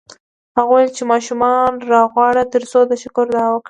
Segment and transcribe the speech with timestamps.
[0.57, 3.59] هغه وویل چې ماشومان راوغواړه ترڅو د شکر دعا وکړو